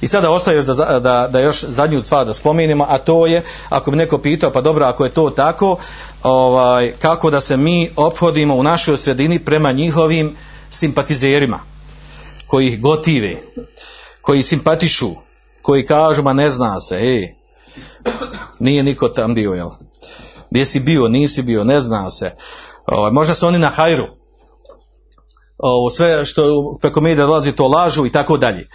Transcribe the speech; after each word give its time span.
I 0.00 0.06
sada 0.06 0.30
ostaje 0.30 0.56
još 0.56 0.64
da, 0.64 1.00
da, 1.00 1.28
da 1.32 1.40
još 1.40 1.64
zadnju 1.64 2.02
stvar 2.02 2.26
da 2.26 2.34
spomenemo, 2.34 2.86
a 2.88 2.98
to 2.98 3.26
je, 3.26 3.42
ako 3.68 3.90
bi 3.90 3.96
neko 3.96 4.18
pitao, 4.18 4.52
pa 4.52 4.60
dobro, 4.60 4.86
ako 4.86 5.04
je 5.04 5.10
to 5.10 5.30
tako, 5.30 5.76
ovaj, 6.22 6.92
kako 6.98 7.30
da 7.30 7.40
se 7.40 7.56
mi 7.56 7.90
ophodimo 7.96 8.54
u 8.54 8.62
našoj 8.62 8.98
sredini 8.98 9.44
prema 9.44 9.72
njihovim 9.72 10.36
simpatizerima, 10.70 11.60
koji 12.46 12.66
ih 12.66 12.80
gotive, 12.80 13.36
koji 14.20 14.42
simpatišu, 14.42 15.10
koji 15.62 15.86
kažu, 15.86 16.22
ma 16.22 16.32
ne 16.32 16.50
zna 16.50 16.80
se, 16.80 16.96
ej, 16.96 17.34
nije 18.58 18.82
niko 18.82 19.08
tam 19.08 19.34
bio, 19.34 19.52
jel? 19.52 19.68
Gdje 20.50 20.64
si 20.64 20.80
bio, 20.80 21.08
nisi 21.08 21.42
bio, 21.42 21.64
ne 21.64 21.80
zna 21.80 22.10
se. 22.10 22.34
Ovaj, 22.86 23.10
možda 23.10 23.34
su 23.34 23.46
oni 23.46 23.58
na 23.58 23.68
hajru. 23.68 24.06
Ovo, 25.58 25.90
sve 25.90 26.24
što 26.24 26.42
preko 26.80 27.00
medija 27.00 27.26
dolazi 27.26 27.52
to 27.52 27.68
lažu 27.68 28.06
i 28.06 28.12
tako 28.12 28.36
dalje 28.36 28.68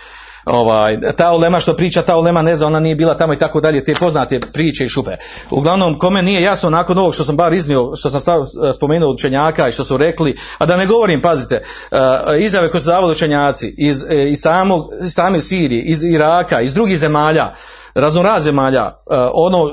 ovaj, 0.45 0.97
ta 1.17 1.31
ulema 1.31 1.59
što 1.59 1.75
priča, 1.75 2.01
ta 2.01 2.17
ulema 2.17 2.41
ne 2.41 2.55
zna, 2.55 2.67
ona 2.67 2.79
nije 2.79 2.95
bila 2.95 3.17
tamo 3.17 3.33
i 3.33 3.39
tako 3.39 3.61
dalje, 3.61 3.85
te 3.85 3.93
poznate 3.99 4.39
priče 4.53 4.85
i 4.85 4.89
šupe. 4.89 5.11
Uglavnom, 5.51 5.97
kome 5.97 6.21
nije 6.21 6.41
jasno 6.41 6.69
nakon 6.69 6.97
ovog 6.97 7.13
što 7.13 7.23
sam 7.23 7.37
bar 7.37 7.53
iznio, 7.53 7.95
što 7.95 8.09
sam 8.09 8.19
stav, 8.19 8.43
spomenuo 8.75 9.13
učenjaka 9.13 9.67
i 9.67 9.71
što 9.71 9.83
su 9.83 9.97
rekli, 9.97 10.35
a 10.57 10.65
da 10.65 10.77
ne 10.77 10.85
govorim, 10.85 11.21
pazite, 11.21 11.61
uh, 11.91 11.97
izjave 12.39 12.69
koje 12.69 12.81
su 12.81 12.87
davali 12.87 13.11
učenjaci 13.11 13.75
iz, 13.77 14.03
e, 14.09 14.29
iz 14.29 14.39
samog, 14.41 14.89
same 15.09 15.41
Sirije, 15.41 15.83
iz 15.83 16.03
Iraka, 16.03 16.61
iz 16.61 16.73
drugih 16.73 16.97
zemalja, 16.97 17.53
raznoraz 17.95 18.43
zemalja, 18.43 18.85
uh, 18.85 19.17
ono, 19.33 19.63
uh, 19.63 19.71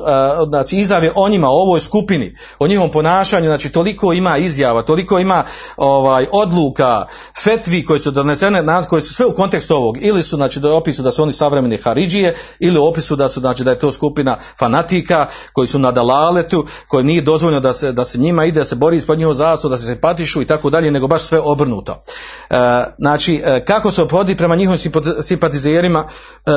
znači 0.49 0.77
izjave 0.77 1.11
o 1.15 1.29
njima, 1.29 1.49
o 1.49 1.63
ovoj 1.63 1.81
skupini, 1.81 2.37
o 2.59 2.67
njihovom 2.67 2.91
ponašanju, 2.91 3.47
znači 3.47 3.73
toliko 3.73 4.13
ima 4.13 4.37
izjava, 4.37 4.83
toliko 4.83 5.19
ima 5.19 5.45
ovaj 5.77 6.27
odluka, 6.33 7.05
fetvi 7.45 7.85
koje 7.85 8.01
su 8.01 8.11
donesene, 8.11 8.65
koje 8.89 9.03
su 9.03 9.15
sve 9.15 9.27
u 9.27 9.35
kontekstu 9.35 9.75
ovog, 9.75 9.97
ili 10.01 10.23
su 10.23 10.37
znači 10.37 10.61
da 10.61 10.75
opisu 10.75 11.03
da 11.03 11.11
su 11.11 11.23
oni 11.23 11.33
savremeni 11.33 11.77
haridžije, 11.77 12.35
ili 12.59 12.79
u 12.79 12.85
opisu 12.85 13.17
da 13.17 13.29
su 13.29 13.41
znači 13.41 13.65
da 13.65 13.71
je 13.71 13.79
to 13.79 13.93
skupina 13.93 14.37
fanatika 14.59 15.27
koji 15.53 15.69
su 15.69 15.79
na 15.79 15.93
dalaletu, 15.93 16.67
koji 16.89 17.05
nije 17.05 17.23
dozvoljeno 17.23 17.61
da 17.61 17.73
se, 17.73 17.93
da 17.93 18.05
se 18.05 18.19
njima 18.19 18.45
ide, 18.45 18.61
da 18.61 18.65
se 18.65 18.77
bori 18.77 18.97
ispod 18.97 19.19
njihov 19.19 19.35
zastav, 19.35 19.71
da 19.71 19.77
se 19.77 19.87
simpatišu 19.87 20.43
i 20.43 20.47
tako 20.47 20.71
dalje, 20.71 20.91
nego 20.91 21.07
baš 21.07 21.23
sve 21.23 21.41
obrnuto. 21.41 21.93
Uh, 21.93 22.57
znači, 22.99 23.43
kako 23.67 23.91
se 23.91 24.03
ophodi 24.03 24.37
prema 24.37 24.57
njihovim 24.57 24.79
simpatizerima 25.23 26.09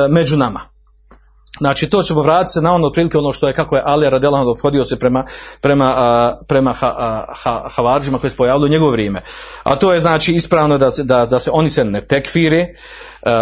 među 0.08 0.36
nama. 0.36 0.73
Znači 1.58 1.90
to 1.90 2.02
ćemo 2.02 2.22
vratiti 2.22 2.52
se 2.52 2.60
na 2.60 2.74
ono 2.74 2.86
otprilike 2.86 3.18
ono 3.18 3.32
što 3.32 3.48
je 3.48 3.54
kako 3.54 3.76
je 3.76 3.82
Ali 3.84 4.10
Radelan 4.10 4.48
obhodio 4.48 4.84
se 4.84 4.98
prema, 4.98 5.24
prema, 5.60 5.94
a, 5.96 6.38
prema 6.48 6.72
ha, 6.72 7.24
ha, 7.42 7.68
Havardžima 7.70 8.18
koji 8.18 8.30
se 8.30 8.36
pojavili 8.36 8.66
u 8.66 8.70
njegovo 8.70 8.90
vrijeme. 8.90 9.22
A 9.62 9.76
to 9.76 9.92
je 9.92 10.00
znači 10.00 10.32
ispravno 10.32 10.78
da, 10.78 10.90
da, 10.98 11.26
da 11.26 11.38
se 11.38 11.50
oni 11.52 11.70
se 11.70 11.84
ne 11.84 12.00
tekfire, 12.00 12.66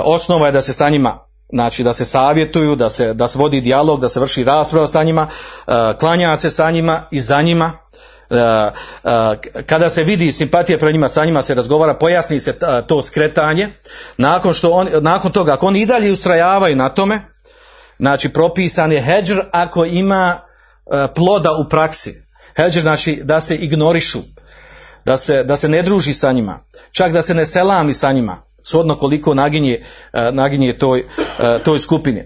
osnova 0.04 0.46
je 0.46 0.52
da 0.52 0.60
se 0.60 0.72
sa 0.72 0.88
njima 0.88 1.18
znači 1.52 1.82
da 1.82 1.94
se 1.94 2.04
savjetuju, 2.04 2.76
da 2.76 2.88
se, 2.88 3.14
da 3.14 3.28
se 3.28 3.38
vodi 3.38 3.60
dijalog, 3.60 4.00
da 4.00 4.08
se 4.08 4.20
vrši 4.20 4.44
rasprava 4.44 4.86
sa 4.86 5.02
njima, 5.02 5.26
klanja 6.00 6.36
se 6.36 6.50
sa 6.50 6.70
njima 6.70 7.08
i 7.10 7.20
za 7.20 7.42
njima, 7.42 7.72
kada 9.66 9.88
se 9.88 10.04
vidi 10.04 10.32
simpatija 10.32 10.78
prema 10.78 10.92
njima, 10.92 11.08
sa 11.08 11.24
njima 11.24 11.42
se 11.42 11.54
razgovara, 11.54 11.94
pojasni 11.94 12.38
se 12.38 12.58
to 12.86 13.02
skretanje, 13.02 13.68
nakon, 14.16 14.52
što 14.52 14.70
on, 14.70 14.88
nakon 15.00 15.32
toga, 15.32 15.52
ako 15.52 15.66
oni 15.66 15.80
i 15.80 15.86
dalje 15.86 16.12
ustrajavaju 16.12 16.76
na 16.76 16.88
tome, 16.88 17.31
znači 18.02 18.28
propisan 18.28 18.92
je 18.92 19.02
heđr 19.02 19.40
ako 19.52 19.84
ima 19.84 20.40
e, 20.40 21.06
ploda 21.14 21.52
u 21.52 21.68
praksi. 21.68 22.14
Heđr 22.56 22.80
znači 22.80 23.20
da 23.24 23.40
se 23.40 23.56
ignorišu, 23.56 24.18
da 25.04 25.16
se, 25.16 25.44
da 25.44 25.56
se 25.56 25.68
ne 25.68 25.82
druži 25.82 26.14
sa 26.14 26.32
njima, 26.32 26.58
čak 26.92 27.12
da 27.12 27.22
se 27.22 27.34
ne 27.34 27.46
selami 27.46 27.92
sa 27.92 28.12
njima, 28.12 28.42
shodno 28.62 28.94
koliko 28.94 29.34
naginje, 29.34 29.82
e, 30.12 30.32
naginje 30.32 30.72
toj, 30.72 31.04
e, 31.38 31.58
toj 31.64 31.80
skupini. 31.80 32.22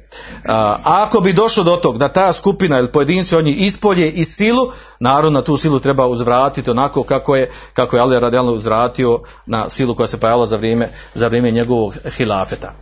A 0.48 0.78
ako 0.84 1.20
bi 1.20 1.32
došlo 1.32 1.64
do 1.64 1.76
tog 1.76 1.98
da 1.98 2.08
ta 2.08 2.32
skupina 2.32 2.78
ili 2.78 2.92
pojedinci 2.92 3.36
oni 3.36 3.52
ispolje 3.52 4.10
i 4.10 4.24
silu, 4.24 4.72
naravno 5.00 5.30
na 5.30 5.44
tu 5.44 5.56
silu 5.56 5.80
treba 5.80 6.06
uzvratiti 6.06 6.70
onako 6.70 7.02
kako 7.02 7.36
je, 7.36 7.50
kako 7.72 7.96
je 7.96 8.02
Ali 8.02 8.20
radijalno 8.20 8.52
uzvratio 8.52 9.20
na 9.46 9.68
silu 9.68 9.94
koja 9.94 10.06
se 10.06 10.20
pojavila 10.20 10.46
za 10.46 10.56
vrijeme, 10.56 10.88
za 11.14 11.28
vrijeme 11.28 11.50
njegovog 11.50 11.94
hilafeta. 12.16 12.72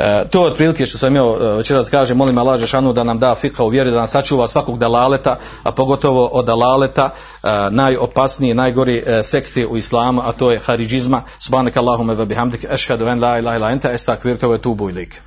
E, 0.00 0.28
to 0.30 0.46
je 0.46 0.52
otprilike 0.52 0.86
što 0.86 0.98
sam 0.98 1.16
imao 1.16 1.36
e, 1.40 1.56
večeras 1.56 1.84
da 1.84 1.90
kažem, 1.90 2.16
molim 2.16 2.38
Allah 2.38 2.60
Žešanu 2.60 2.92
da 2.92 3.04
nam 3.04 3.18
da 3.18 3.34
fika 3.34 3.64
u 3.64 3.68
vjeri, 3.68 3.90
da 3.90 3.96
nam 3.96 4.06
sačuva 4.06 4.48
svakog 4.48 4.78
dalaleta, 4.78 5.36
a 5.62 5.72
pogotovo 5.72 6.26
od 6.26 6.44
dalaleta 6.44 7.10
e, 7.42 7.48
najopasnije, 7.70 8.54
najgori 8.54 9.02
e, 9.06 9.22
sekte 9.22 9.66
u 9.66 9.76
islamu, 9.76 10.20
a 10.24 10.32
to 10.32 10.50
je 10.50 10.58
haridžizma. 10.58 11.22
Subhanak 11.38 11.76
Allahume 11.76 12.14
ve 12.14 12.26
bihamdik, 12.26 12.64
ešhadu 12.70 13.06
en 13.06 13.20
la 13.20 13.38
ilaha 13.38 13.56
ila 13.56 13.70
enta, 13.70 13.92
estakvirka 13.92 14.48
ve 14.48 14.58
tubu 14.58 14.90
ilik. 14.90 15.20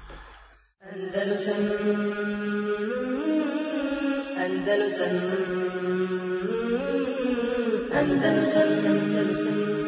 Andalusam 0.93 1.55
Andalusam 4.45 5.13
Andalusam 7.93 9.82